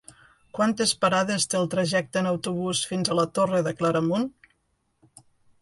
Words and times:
Quantes 0.59 0.93
parades 1.03 1.45
té 1.51 1.59
el 1.59 1.69
trajecte 1.75 2.21
en 2.23 2.31
autobús 2.31 2.83
fins 2.93 3.11
a 3.17 3.21
la 3.21 3.29
Torre 3.41 3.63
de 3.69 3.77
Claramunt? 3.83 4.29